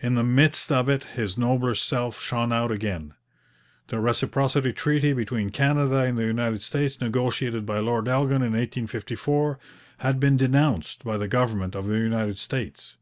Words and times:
In 0.00 0.16
the 0.16 0.24
midst 0.24 0.72
of 0.72 0.88
it 0.88 1.04
his 1.04 1.38
nobler 1.38 1.76
self 1.76 2.20
shone 2.20 2.50
out 2.52 2.72
again. 2.72 3.14
The 3.86 4.00
Reciprocity 4.00 4.72
Treaty 4.72 5.12
between 5.12 5.50
Canada 5.50 5.98
and 5.98 6.18
the 6.18 6.24
United 6.24 6.60
States, 6.60 7.00
negotiated 7.00 7.64
by 7.64 7.78
Lord 7.78 8.08
Elgin 8.08 8.42
in 8.42 8.50
1854, 8.58 9.60
had 9.98 10.18
been 10.18 10.36
denounced 10.36 11.04
by 11.04 11.16
the 11.16 11.28
government 11.28 11.76
of 11.76 11.86
the 11.86 11.98
United 11.98 12.36
States. 12.36 12.96